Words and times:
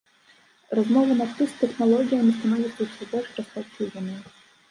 Размова 0.79 1.17
на 1.19 1.25
ты 1.33 1.41
з 1.51 1.59
тэхналогіямі 1.59 2.33
становіцца 2.39 2.79
ўсё 2.87 3.03
больш 3.11 3.29
распаўсюджанай. 3.41 4.19